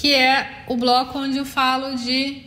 [0.00, 2.38] que é o bloco onde eu falo de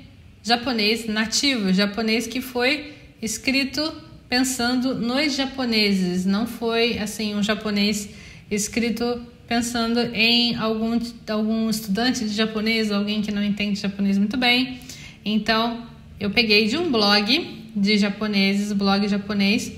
[0.42, 3.94] japonês nativo, japonês que foi escrito
[4.28, 8.10] pensando nos japoneses, não foi assim um japonês
[8.50, 14.80] escrito pensando em algum, algum estudante de japonês, alguém que não entende japonês muito bem.
[15.24, 15.86] Então,
[16.20, 19.72] eu peguei de um blog de japoneses, blog japonês,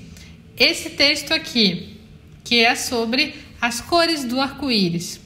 [0.56, 1.98] esse texto aqui,
[2.42, 5.20] que é sobre as cores do arco-íris.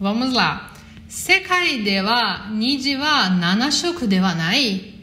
[0.00, 0.71] Vamos lá.
[1.12, 4.94] Sekai de wa niji wa nanashoku de wa nai.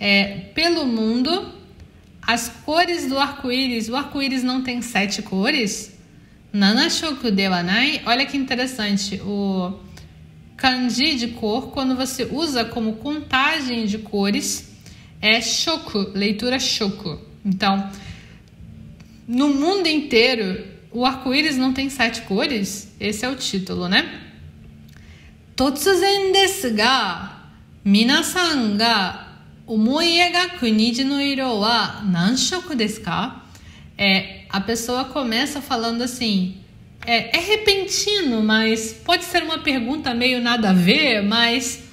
[0.00, 1.52] É, pelo mundo,
[2.22, 5.92] as cores do arco-íris, o arco-íris não tem sete cores?
[6.50, 8.00] Nanashoku de wa nai.
[8.06, 9.78] Olha que interessante, o
[10.56, 14.66] kanji de cor, quando você usa como contagem de cores,
[15.20, 17.20] é shoku, leitura shoku.
[17.44, 17.86] Então,
[19.28, 22.90] no mundo inteiro, o arco-íris não tem sete cores?
[22.98, 24.29] Esse é o título, né?
[25.59, 27.43] 突然ですが
[27.83, 29.27] 皆さんが
[29.67, 33.43] 思い描く虹の色は何色ですか
[33.97, 36.57] é, a pessoa começa falando assim
[37.05, 41.83] é, é, repentino, mas pode ser uma pergunta meio nada a ver, mas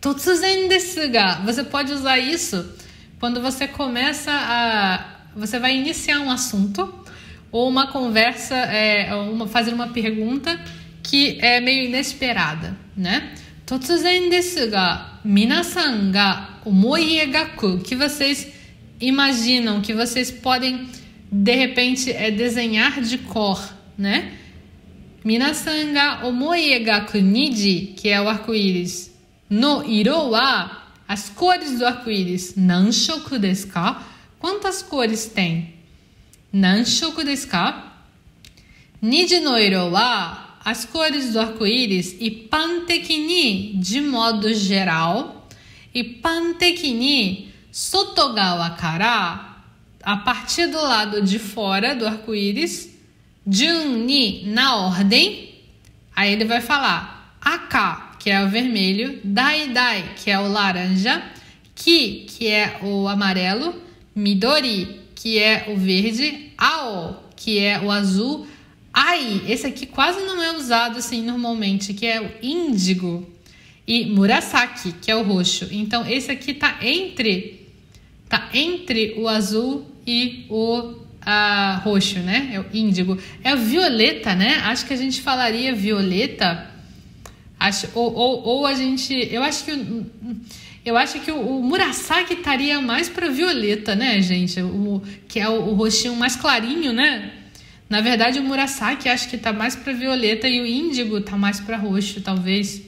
[0.00, 2.74] totsuzen desu ga, você pode usar isso
[3.20, 5.04] quando você começa a
[5.36, 6.92] você vai iniciar um assunto
[7.50, 10.58] ou uma conversa, é, uma, fazer uma pergunta
[11.07, 13.33] que é meio inesperada, né?
[13.65, 18.47] Totsuzen desu ga, minasan ga omoi egaku, que vocês
[18.99, 20.87] imaginam, que vocês podem
[21.31, 23.57] de repente é desenhar de cor,
[23.97, 24.33] né?
[25.23, 29.11] Minasan ga omoi egaku niji, que é o arco-íris,
[29.49, 34.03] no iro wa, as cores do arco-íris, nanshoku desu ka?
[34.39, 35.73] Quantas cores tem?
[36.51, 37.93] Nanshoku desu ka?
[39.01, 45.47] Niji no iro wa as cores do arco-íris e pantekini de modo geral.
[45.93, 49.63] E pantekini sotogawa kara
[50.03, 52.93] a partir do lado de fora do arco-íris
[53.47, 55.55] junni na ordem.
[56.13, 61.23] Aí ele vai falar aka que é o vermelho dai dai que é o laranja
[61.73, 63.73] ki que é o amarelo
[64.13, 68.45] midori que é o verde ao que é o azul
[68.99, 73.29] Ai, esse aqui quase não é usado assim normalmente, que é o índigo
[73.85, 75.67] e murasaki, que é o roxo.
[75.71, 77.67] Então esse aqui tá entre
[78.27, 82.49] tá entre o azul e o uh, roxo, né?
[82.53, 83.19] É o índigo.
[83.43, 84.61] É o violeta, né?
[84.63, 86.67] Acho que a gente falaria violeta.
[87.59, 89.13] Acho, ou, ou, ou a gente.
[89.31, 90.05] Eu acho que.
[90.83, 94.59] Eu acho que o, o Murasaki estaria mais para violeta, né, gente?
[94.59, 97.36] O, que é o, o roxinho mais clarinho, né?
[97.89, 101.59] Na verdade, o Murasaki acho que tá mais para violeta e o índigo tá mais
[101.59, 102.81] para roxo, talvez.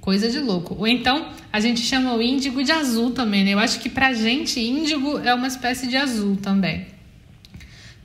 [0.00, 0.74] Coisa de louco.
[0.78, 3.54] Ou então, a gente chama o índigo de azul também, né?
[3.54, 6.88] Eu acho que pra gente, índigo é uma espécie de azul também.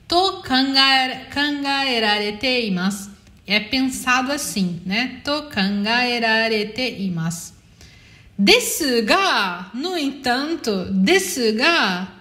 [0.07, 3.09] To kangaerarete imasu.
[3.47, 5.19] É pensado assim, né?
[5.23, 7.53] To kangaerarete imasu.
[8.37, 12.20] Desu ga, no entanto, desu ga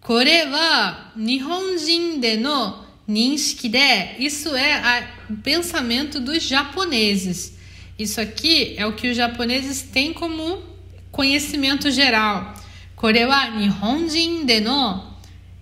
[0.00, 7.54] これは日本人での認識で isso é o pensamento dos japoneses.
[7.98, 10.62] Isso aqui é o que os japoneses têm como
[11.10, 12.54] conhecimento geral.
[12.96, 15.14] これは日本人での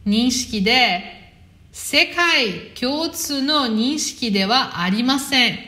[0.07, 1.33] 認識で
[1.73, 5.59] 世界共通の認識ではありません。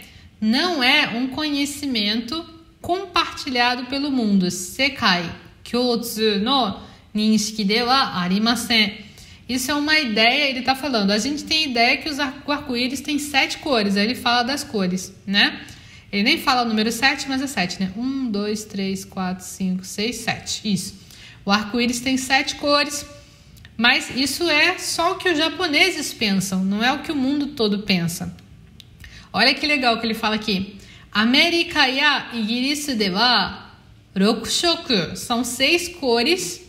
[0.41, 2.45] Não é um conhecimento
[2.83, 4.51] compartilhado pelo mundo.
[4.51, 5.25] Sekai
[5.65, 8.98] 共通の認識 Ninshiki dewa arimasen.
[9.48, 11.12] Isso é uma ideia, ele está falando.
[11.12, 15.14] A gente tem ideia que os arco-íris têm sete cores, aí ele fala das cores,
[15.26, 15.60] né?
[16.12, 17.92] Ele nem fala o número 7, mas é 7, né?
[17.96, 20.74] 1, 2, 3, 4, 5, 6, 7.
[20.74, 20.96] Isso.
[21.46, 23.06] O arco-íris tem sete cores,
[23.78, 27.48] mas isso é só o que os japoneses pensam, não é o que o mundo
[27.48, 28.36] todo pensa.
[29.32, 30.78] Olha que legal que ele fala aqui.
[31.12, 33.72] América ya Igirisu deva,
[34.16, 35.16] rokushoku.
[35.16, 36.69] São seis cores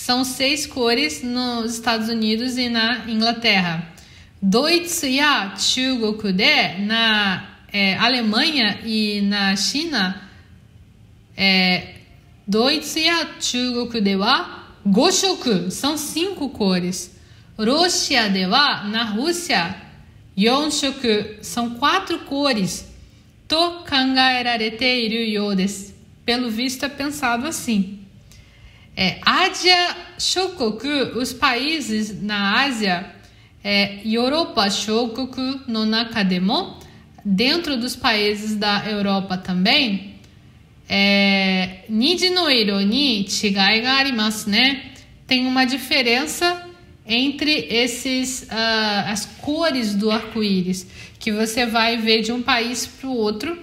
[0.00, 3.86] são seis cores nos Estados Unidos e na Inglaterra.
[4.40, 5.54] Doitsu ya
[6.78, 10.22] na é, Alemanha e na China,
[11.36, 11.96] É,
[12.46, 13.10] Doitsu e
[13.40, 17.14] Chugoku wa goshoku são cinco cores.
[17.58, 19.76] Rússia de wa na Rússia
[20.36, 22.86] yonshoku são quatro cores.
[23.46, 25.92] To kangaerarete iru you desu.
[26.24, 27.99] Pelo visto é pensado assim.
[29.02, 30.86] É, Ásia Shokoku,
[31.18, 33.06] os países na Ásia,
[33.64, 36.76] é, Europa Shokoku no Nakademo,
[37.24, 40.16] dentro dos países da Europa também,
[40.86, 44.82] é, Niji no iro ni chigai ga arimasu, né?
[45.26, 46.68] Tem uma diferença
[47.06, 50.86] entre esses uh, as cores do arco-íris
[51.18, 53.58] que você vai ver de um país para o outro.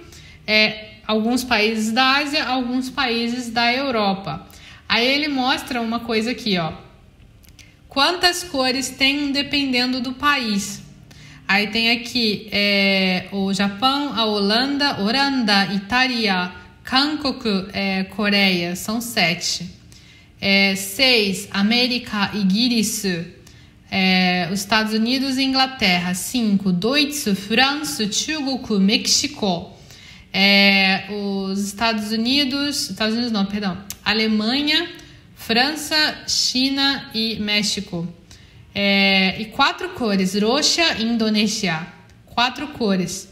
[0.47, 4.47] É, alguns países da Ásia, alguns países da Europa.
[4.87, 6.71] Aí ele mostra uma coisa aqui, ó.
[7.89, 10.81] Quantas cores tem dependendo do país?
[11.47, 16.51] Aí tem aqui é, o Japão, a Holanda, Oranda, Itália,
[16.91, 19.69] Hankoku, é, Coreia, são sete.
[20.39, 23.25] É, seis, América, Igirisu,
[23.89, 26.13] é, os Estados Unidos e Inglaterra.
[26.13, 29.76] Cinco, Deutsche, França, Chugoku, México.
[30.39, 33.75] É, os Estados Unidos, Estados Unidos não, perdão,
[34.05, 34.87] Alemanha,
[35.35, 35.95] França,
[36.27, 38.07] China e México.
[38.75, 41.87] É, e quatro cores, roxa Indonésia.
[42.27, 43.27] Quatro cores.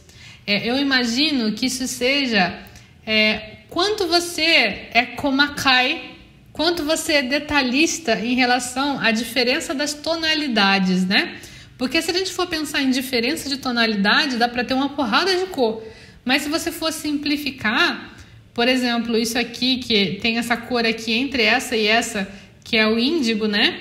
[0.48, 2.60] É, eu imagino que isso seja
[3.06, 6.16] é, quanto você é komakai,
[6.52, 11.36] quanto você é detalhista em relação à diferença das tonalidades, né?
[11.78, 15.36] Porque se a gente for pensar em diferença de tonalidade, dá para ter uma porrada
[15.36, 15.84] de cor.
[16.26, 18.18] Mas se você for simplificar,
[18.52, 22.28] por exemplo, isso aqui que tem essa cor aqui entre essa e essa,
[22.64, 23.80] que é o índigo, né?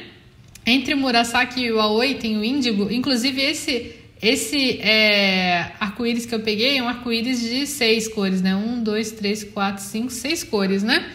[0.67, 2.93] Entre o Murasaki e o Aoi tem o índigo.
[2.93, 8.55] Inclusive esse esse é, arco-íris que eu peguei é um arco-íris de seis cores, né?
[8.57, 11.11] Um, dois, três, quatro, cinco, seis cores, né?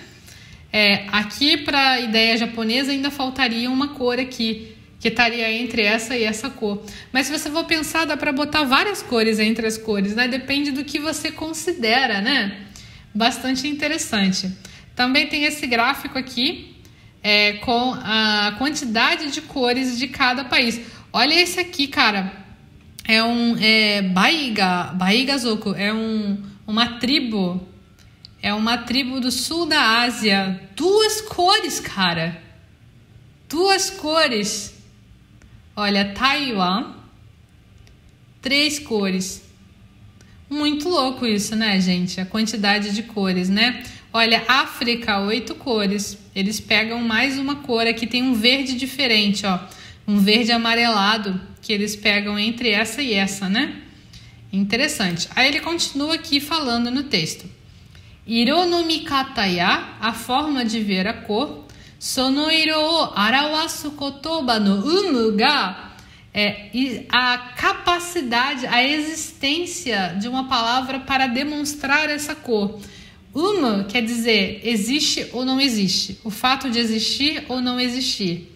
[0.71, 6.15] É, aqui para a ideia japonesa ainda faltaria uma cor aqui que estaria entre essa
[6.17, 6.83] e essa cor.
[7.11, 10.27] Mas se você for pensar, dá para botar várias cores entre as cores, né?
[10.27, 12.57] Depende do que você considera, né?
[13.13, 14.51] Bastante interessante.
[14.95, 16.75] Também tem esse gráfico aqui
[17.23, 20.81] é, com a quantidade de cores de cada país.
[21.13, 22.39] Olha esse aqui, cara
[23.09, 27.67] é um é, Baiga, Baiga Zoku, é um, uma tribo,
[28.39, 30.69] é uma tribo do sul da Ásia.
[30.75, 32.39] Duas cores, cara.
[33.49, 34.78] Duas cores.
[35.81, 36.91] Olha, Taiwan,
[38.41, 39.41] três cores.
[40.49, 42.19] Muito louco isso, né, gente?
[42.19, 43.81] A quantidade de cores, né?
[44.11, 46.17] Olha, África, oito cores.
[46.35, 47.87] Eles pegam mais uma cor.
[47.87, 49.57] Aqui tem um verde diferente, ó.
[50.05, 53.81] Um verde amarelado que eles pegam entre essa e essa, né?
[54.51, 55.29] Interessante.
[55.33, 57.49] Aí ele continua aqui falando no texto.
[58.27, 61.63] Iro no mikata ya, a forma de ver a cor,
[61.99, 65.91] sono iro o arawasu kotoba no umu ga,
[66.33, 66.69] é
[67.09, 72.79] a capacidade, a existência de uma palavra para demonstrar essa cor.
[73.33, 78.55] Uma quer dizer existe ou não existe, o fato de existir ou não existir.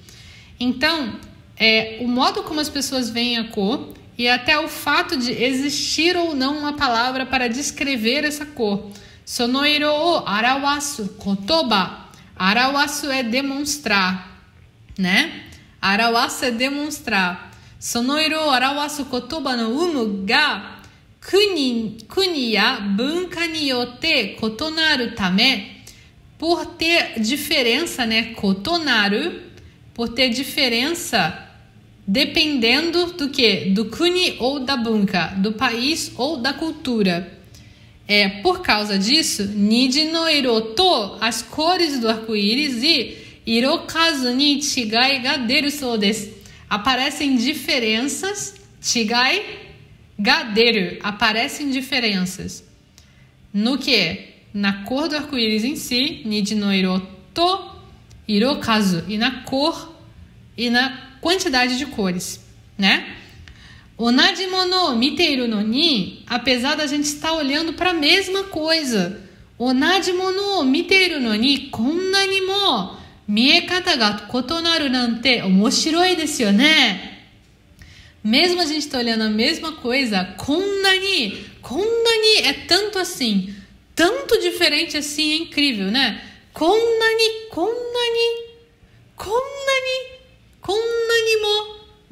[0.59, 1.19] Então,
[1.57, 6.15] é, o modo como as pessoas veem a cor e até o fato de existir
[6.15, 8.89] ou não uma palavra para descrever essa cor.
[9.25, 9.87] Sonoiro
[10.25, 12.02] arawasu, kotoba.
[12.35, 14.41] Arawasu é demonstrar,
[14.97, 15.43] né?
[15.81, 17.51] Arawasu é demonstrar.
[17.79, 20.79] Sonoiro arawasu kotoba no umu ga
[21.29, 25.83] kuni, kuni ya bunka ni yote kotonaru tame.
[26.39, 28.33] Por ter diferença, né?
[28.33, 29.41] Kotonaru,
[29.93, 31.49] por ter diferença
[32.07, 33.69] dependendo do que?
[33.69, 37.42] Do kuni ou da bunka, do país ou da cultura.
[38.07, 45.19] É, por causa disso, Niji no Iroto, as cores do arco-íris e Irokazu ni Chigai
[45.19, 45.97] ga deru sou.
[46.69, 49.41] Aparecem diferenças, Chigai
[50.19, 52.63] ga deru, aparecem diferenças.
[53.53, 54.33] No que?
[54.53, 57.71] Na cor do arco-íris em si, Niji no Iroto,
[58.27, 59.93] Irokazu, e na cor
[60.57, 62.39] e na quantidade de cores,
[62.77, 63.15] né?
[64.03, 69.21] Onadimono miteiru no ni, apesar da gente estar olhando para a mesma coisa.
[69.57, 71.71] Onadimono miteiru no ni,
[72.45, 77.21] mo miekata ga kotonaru nante omoshiroi desu yo né?
[78.21, 80.35] Mesmo a gente tá olhando a mesma coisa,
[82.43, 83.55] é tanto assim,
[83.95, 86.21] tanto diferente assim, é incrível, né?
[86.51, 87.33] Konnanimo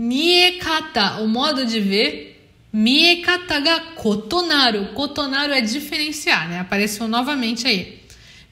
[0.01, 2.41] miekata, o modo de ver,
[2.73, 4.87] miekata ga kotonaru.
[4.95, 6.59] Kotonaru é diferenciar, né?
[6.59, 8.01] Apareceu novamente aí.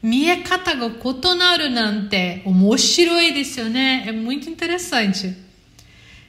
[0.01, 4.03] Miekata ga kotonaru nante omoshiroi desu né?
[4.06, 5.36] É muito interessante.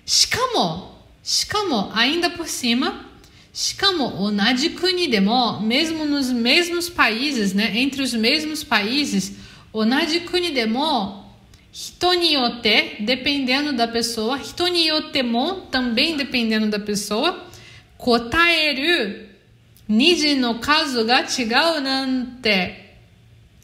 [0.07, 0.91] Shikamo,
[1.23, 3.05] shikamo, ainda por cima,
[3.53, 7.79] shikamo onaji kuni demo, mesmo nos mesmos países, né?
[7.79, 9.35] Entre os mesmos países,
[9.71, 11.30] onaji kuni demo
[11.73, 14.37] Hito ni yote, dependendo da pessoa.
[14.39, 17.47] Hito ni yote mo, também dependendo da pessoa.
[17.97, 19.29] Kotaeru,
[19.89, 22.75] niji no kazu ga chigau nante.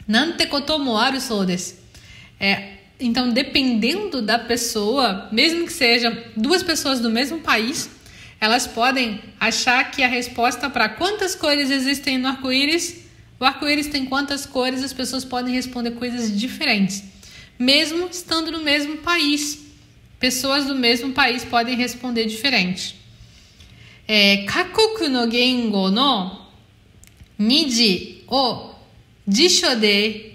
[0.07, 1.75] Nante koto mo aru sou desu.
[2.39, 7.89] É, então, dependendo da pessoa, mesmo que seja duas pessoas do mesmo país,
[8.39, 13.03] elas podem achar que a resposta para quantas cores existem no arco-íris,
[13.39, 17.16] o arco-íris tem quantas cores, as pessoas podem responder coisas diferentes
[17.57, 19.65] mesmo estando no mesmo país.
[20.19, 22.95] Pessoas do mesmo país podem responder diferente.
[24.07, 24.45] É,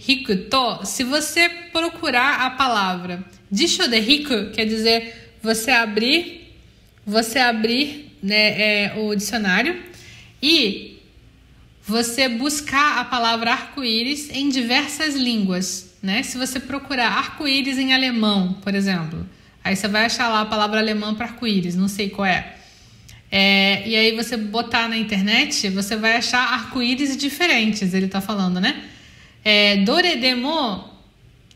[0.06, 6.54] hiku to, se você procurar a palavra jisho de hiku, quer dizer você abrir,
[7.04, 9.82] você abrir né, é, o dicionário
[10.42, 10.98] e
[11.84, 16.22] você buscar a palavra arco-íris em diversas línguas né?
[16.22, 19.26] Se você procurar arco-íris em alemão, por exemplo,
[19.62, 22.56] aí você vai achar lá a palavra alemã para arco-íris, não sei qual é.
[23.30, 23.86] é.
[23.86, 28.84] E aí você botar na internet, você vai achar arco-íris diferentes, ele está falando, né?
[29.44, 30.84] É, doredemo,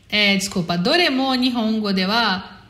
[0.09, 2.05] é, desculpa, doremo nihongo de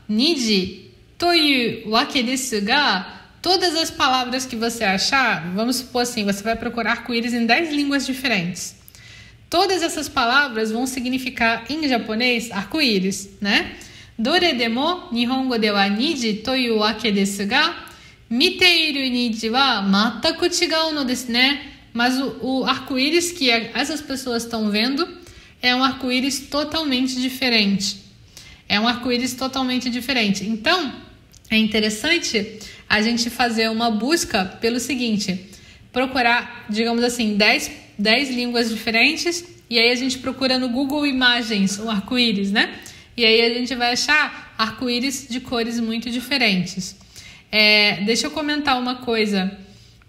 [0.09, 6.43] niji toyu wake desu ga todas as palavras que você achar, vamos supor assim, você
[6.43, 8.75] vai procurar arco-íris em 10 línguas diferentes.
[9.49, 13.75] Todas essas palavras vão significar em japonês arco-íris, né?
[14.19, 17.73] Dore demo nihongo de wa niji toyu wake desu ga
[18.29, 21.61] miteiru niji wa mataku chigau no desu né?
[21.93, 25.07] Mas o, o arco-íris que essas pessoas estão vendo
[25.61, 28.03] é um arco-íris totalmente diferente.
[28.67, 30.45] É um arco-íris totalmente diferente.
[30.45, 30.93] Então,
[31.49, 35.49] é interessante a gente fazer uma busca pelo seguinte:
[35.93, 41.77] procurar, digamos assim, 10 10 línguas diferentes e aí a gente procura no Google Imagens
[41.79, 42.79] o arco-íris, né?
[43.17, 46.95] E aí a gente vai achar arco-íris de cores muito diferentes.
[47.51, 49.57] É, deixa eu comentar uma coisa.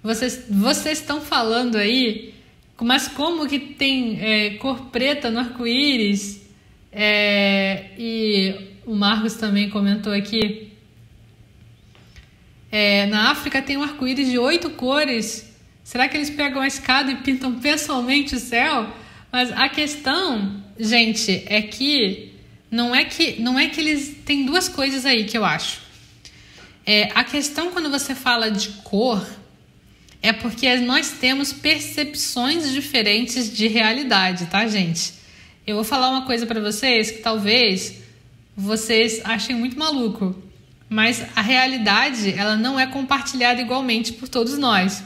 [0.02, 2.35] Vocês, vocês estão falando aí,
[2.80, 6.40] mas como que tem é, cor preta no arco-íris?
[6.92, 8.54] É, e
[8.87, 10.71] o Marcos também comentou aqui.
[12.71, 15.48] É, na África tem um arco-íris de oito cores
[15.88, 18.92] Será que eles pegam a escada e pintam pessoalmente o céu?
[19.33, 22.35] Mas a questão, gente, é que
[22.71, 25.80] não é que não é que eles tem duas coisas aí que eu acho.
[26.85, 29.26] É, a questão quando você fala de cor
[30.21, 35.14] é porque nós temos percepções diferentes de realidade, tá, gente?
[35.66, 38.02] Eu vou falar uma coisa para vocês que talvez
[38.54, 40.37] vocês achem muito maluco,
[40.87, 45.02] mas a realidade ela não é compartilhada igualmente por todos nós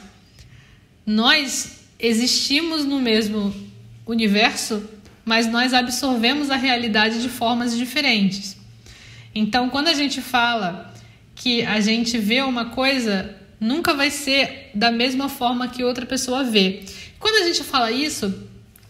[1.05, 3.53] nós existimos no mesmo
[4.05, 4.83] universo,
[5.25, 8.57] mas nós absorvemos a realidade de formas diferentes.
[9.33, 10.93] Então, quando a gente fala
[11.35, 16.43] que a gente vê uma coisa, nunca vai ser da mesma forma que outra pessoa
[16.43, 16.83] vê.
[17.19, 18.33] Quando a gente fala isso,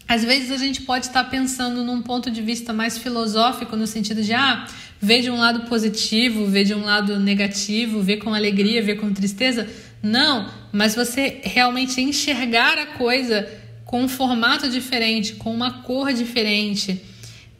[0.06, 4.22] às vezes a gente pode estar pensando num ponto de vista mais filosófico, no sentido
[4.22, 4.66] de, ah,
[5.00, 9.12] ver de um lado positivo, ver de um lado negativo, ver com alegria, ver com
[9.12, 9.68] tristeza.
[10.04, 13.50] Não, mas você realmente enxergar a coisa
[13.86, 17.00] com um formato diferente, com uma cor diferente.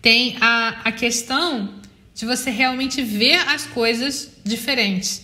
[0.03, 1.71] Tem a, a questão
[2.15, 5.23] de você realmente ver as coisas diferentes.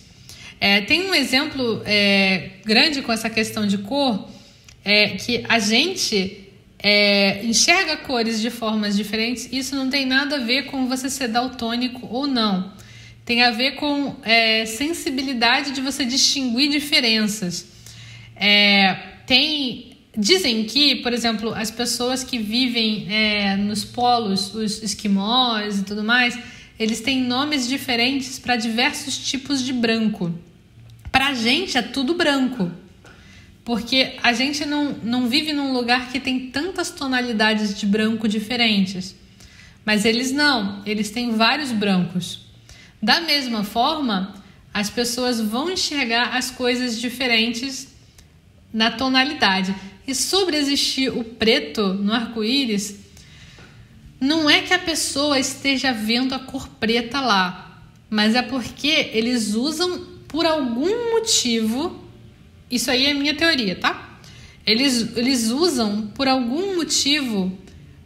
[0.59, 4.27] É, tem um exemplo é, grande com essa questão de cor,
[4.83, 6.49] é, que a gente
[6.79, 9.47] é, enxerga cores de formas diferentes.
[9.51, 12.80] Isso não tem nada a ver com você ser daltônico ou não
[13.25, 17.67] tem a ver com é, sensibilidade de você distinguir diferenças.
[18.35, 18.93] É,
[19.25, 25.83] tem dizem que, por exemplo, as pessoas que vivem é, nos polos, os esquimós e
[25.83, 26.37] tudo mais,
[26.77, 30.33] eles têm nomes diferentes para diversos tipos de branco.
[31.11, 32.71] Para a gente é tudo branco,
[33.63, 39.15] porque a gente não, não vive num lugar que tem tantas tonalidades de branco diferentes.
[39.85, 42.40] Mas eles não, eles têm vários brancos.
[43.01, 44.35] Da mesma forma,
[44.73, 47.87] as pessoas vão enxergar as coisas diferentes
[48.73, 49.75] na tonalidade.
[50.07, 52.99] E sobre existir o preto no arco-íris,
[54.19, 59.55] não é que a pessoa esteja vendo a cor preta lá, mas é porque eles
[59.55, 61.99] usam por algum motivo.
[62.69, 64.19] Isso aí é minha teoria, tá?
[64.65, 67.57] Eles, eles usam por algum motivo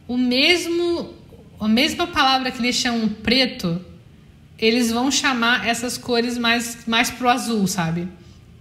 [0.07, 1.13] o mesmo
[1.59, 3.83] a mesma palavra que eles chamam preto,
[4.57, 8.07] eles vão chamar essas cores mais mais pro azul, sabe?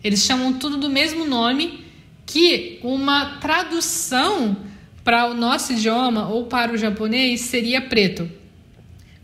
[0.02, 1.84] Eles chamam tudo do mesmo nome
[2.26, 4.56] que uma tradução
[5.02, 8.30] para o nosso idioma ou para o japonês seria preto.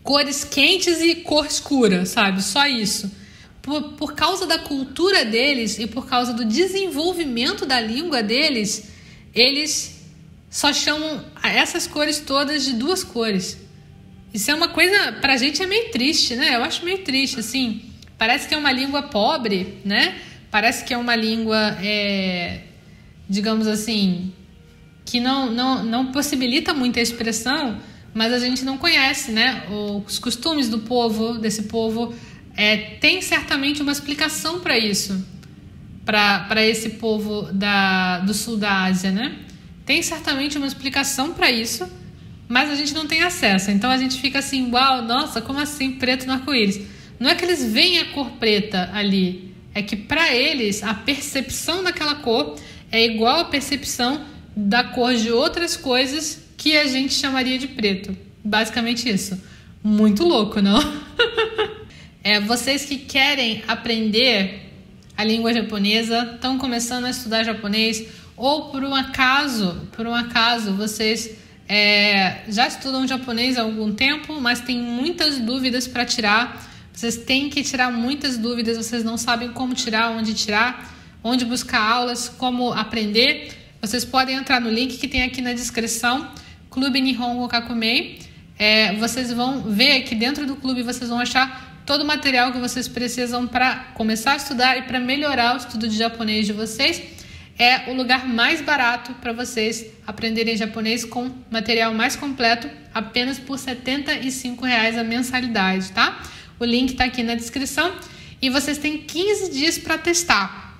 [0.02, 2.42] Cores quentes e cor escura, sabe?
[2.42, 3.10] Só isso.
[3.60, 8.90] Por, por causa da cultura deles e por causa do desenvolvimento da língua deles,
[9.34, 10.00] eles
[10.48, 13.58] só chamam essas cores todas de duas cores.
[14.32, 16.54] Isso é uma coisa, pra gente é meio triste, né?
[16.54, 17.82] Eu acho meio triste, assim.
[18.16, 20.14] Parece que é uma língua pobre, né?
[20.50, 22.60] Parece que é uma língua, é,
[23.28, 24.32] digamos assim,
[25.04, 27.80] que não, não, não possibilita muita expressão,
[28.14, 29.64] mas a gente não conhece, né?
[30.06, 32.14] Os costumes do povo, desse povo,
[32.56, 35.24] é, tem certamente uma explicação para isso,
[36.04, 39.36] para esse povo da, do sul da Ásia, né?
[39.86, 41.88] Tem certamente uma explicação para isso,
[42.50, 43.70] mas a gente não tem acesso.
[43.70, 46.80] Então a gente fica assim, uau, nossa, como assim preto no arco-íris?
[47.20, 51.84] Não é que eles veem a cor preta ali, é que para eles a percepção
[51.84, 52.56] daquela cor
[52.90, 54.24] é igual à percepção
[54.56, 58.16] da cor de outras coisas que a gente chamaria de preto.
[58.42, 59.40] Basicamente isso.
[59.80, 60.80] Muito louco, não?
[62.24, 64.72] é, vocês que querem aprender
[65.16, 70.72] a língua japonesa, estão começando a estudar japonês, ou por um acaso, por um acaso,
[70.72, 71.38] vocês
[71.72, 76.68] é, já estudam japonês há algum tempo, mas têm muitas dúvidas para tirar.
[76.92, 81.80] Vocês têm que tirar muitas dúvidas, vocês não sabem como tirar, onde tirar, onde buscar
[81.80, 83.52] aulas, como aprender.
[83.80, 86.32] Vocês podem entrar no link que tem aqui na descrição,
[86.68, 88.18] Clube Nihongo Kakumei.
[88.58, 92.58] É, vocês vão ver aqui dentro do clube, vocês vão achar todo o material que
[92.58, 97.19] vocês precisam para começar a estudar e para melhorar o estudo de japonês de vocês.
[97.60, 103.58] É o lugar mais barato para vocês aprenderem japonês com material mais completo, apenas por
[103.58, 106.22] 75 reais a mensalidade, tá?
[106.58, 107.94] O link está aqui na descrição
[108.40, 110.74] e vocês têm 15 dias para testar,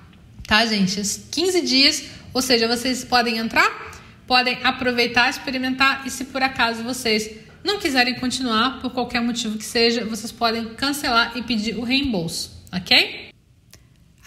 [0.47, 0.99] tá, gente?
[1.31, 7.29] 15 dias ou seja, vocês podem entrar, podem aproveitar, experimentar e se por acaso vocês
[7.63, 12.65] não quiserem continuar por qualquer motivo que seja, vocês podem cancelar e pedir o reembolso,
[12.73, 13.30] ok?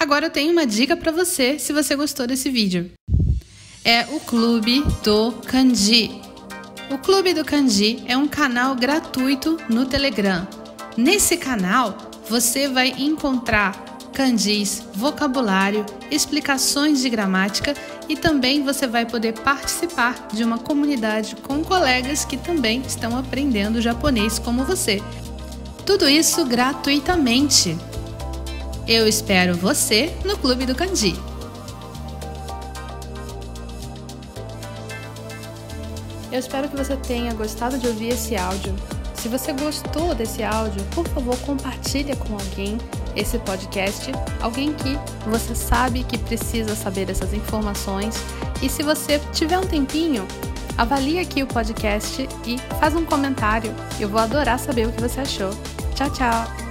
[0.05, 2.91] Agora eu tenho uma dica para você se você gostou desse vídeo.
[3.83, 6.21] É o Clube do Kanji.
[6.91, 10.47] O Clube do Kanji é um canal gratuito no Telegram.
[10.95, 11.97] Nesse canal
[12.29, 17.73] você vai encontrar kanjis, vocabulário, explicações de gramática
[18.07, 23.81] e também você vai poder participar de uma comunidade com colegas que também estão aprendendo
[23.81, 25.03] japonês como você.
[25.87, 27.75] Tudo isso gratuitamente.
[28.87, 31.19] Eu espero você no Clube do Kanji.
[36.31, 38.75] Eu espero que você tenha gostado de ouvir esse áudio.
[39.15, 42.77] Se você gostou desse áudio, por favor, compartilhe com alguém
[43.17, 48.17] esse podcast, alguém que você sabe que precisa saber dessas informações.
[48.61, 50.29] E se você tiver um tempinho,
[50.77, 53.75] avalie aqui o podcast e faz um comentário.
[53.99, 55.51] Eu vou adorar saber o que você achou.
[55.95, 56.64] Tchau, tchau!